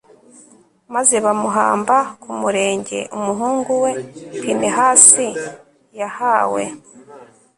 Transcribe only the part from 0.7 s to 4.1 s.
maze bamuhamba ku murenge umuhungu we